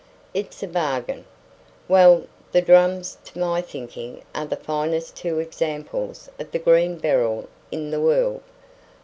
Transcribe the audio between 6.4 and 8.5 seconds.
the green beryl in the world.